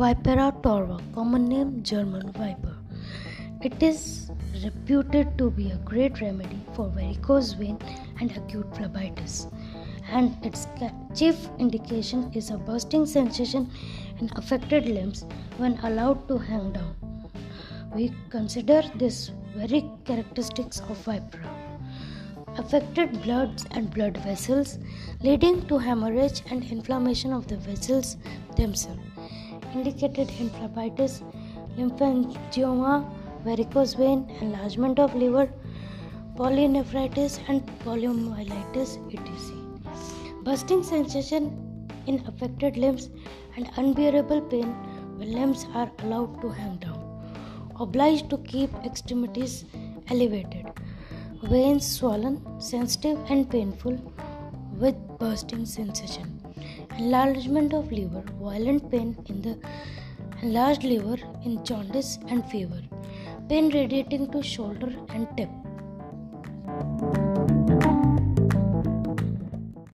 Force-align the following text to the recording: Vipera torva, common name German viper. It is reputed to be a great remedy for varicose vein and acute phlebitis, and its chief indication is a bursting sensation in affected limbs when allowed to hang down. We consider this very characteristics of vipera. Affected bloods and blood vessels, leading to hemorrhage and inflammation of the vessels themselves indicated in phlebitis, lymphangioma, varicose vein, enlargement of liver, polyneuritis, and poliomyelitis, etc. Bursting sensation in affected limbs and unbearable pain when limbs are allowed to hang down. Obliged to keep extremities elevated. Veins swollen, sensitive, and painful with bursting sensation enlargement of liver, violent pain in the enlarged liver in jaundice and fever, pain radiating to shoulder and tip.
Vipera 0.00 0.52
torva, 0.62 1.00
common 1.14 1.48
name 1.48 1.82
German 1.82 2.30
viper. 2.32 2.76
It 3.62 3.82
is 3.82 4.30
reputed 4.62 5.38
to 5.38 5.50
be 5.50 5.70
a 5.70 5.78
great 5.90 6.20
remedy 6.20 6.60
for 6.74 6.90
varicose 6.90 7.54
vein 7.54 7.78
and 8.20 8.30
acute 8.36 8.70
phlebitis, 8.74 9.50
and 10.10 10.36
its 10.44 10.66
chief 11.14 11.48
indication 11.58 12.30
is 12.34 12.50
a 12.50 12.58
bursting 12.58 13.06
sensation 13.06 13.70
in 14.20 14.28
affected 14.36 14.86
limbs 14.86 15.24
when 15.56 15.78
allowed 15.78 16.28
to 16.28 16.36
hang 16.36 16.72
down. 16.72 16.94
We 17.94 18.12
consider 18.28 18.82
this 18.96 19.30
very 19.56 19.82
characteristics 20.04 20.80
of 20.80 21.02
vipera. 21.06 21.48
Affected 22.58 23.22
bloods 23.22 23.64
and 23.70 23.90
blood 23.90 24.18
vessels, 24.18 24.78
leading 25.22 25.66
to 25.68 25.78
hemorrhage 25.78 26.42
and 26.50 26.62
inflammation 26.64 27.32
of 27.32 27.46
the 27.46 27.56
vessels 27.56 28.18
themselves 28.56 29.15
indicated 29.76 30.30
in 30.40 30.50
phlebitis, 30.56 31.22
lymphangioma, 31.76 32.94
varicose 33.44 33.94
vein, 33.94 34.20
enlargement 34.40 34.98
of 34.98 35.14
liver, 35.14 35.48
polyneuritis, 36.36 37.38
and 37.48 37.66
poliomyelitis, 37.84 38.96
etc. 39.14 39.56
Bursting 40.44 40.82
sensation 40.82 41.44
in 42.06 42.22
affected 42.26 42.76
limbs 42.76 43.10
and 43.56 43.70
unbearable 43.76 44.42
pain 44.52 44.68
when 45.18 45.32
limbs 45.32 45.66
are 45.74 45.90
allowed 46.02 46.40
to 46.42 46.48
hang 46.48 46.76
down. 46.76 47.02
Obliged 47.80 48.30
to 48.30 48.38
keep 48.38 48.70
extremities 48.84 49.64
elevated. 50.10 50.66
Veins 51.42 51.86
swollen, 51.86 52.40
sensitive, 52.60 53.18
and 53.28 53.50
painful 53.50 53.98
with 54.78 54.96
bursting 55.18 55.66
sensation 55.66 56.35
enlargement 56.98 57.72
of 57.74 57.90
liver, 57.92 58.24
violent 58.40 58.90
pain 58.90 59.16
in 59.26 59.42
the 59.42 59.58
enlarged 60.42 60.84
liver 60.84 61.16
in 61.44 61.64
jaundice 61.64 62.18
and 62.28 62.44
fever, 62.50 62.82
pain 63.48 63.70
radiating 63.70 64.30
to 64.32 64.42
shoulder 64.42 64.92
and 65.10 65.28
tip. 65.36 65.50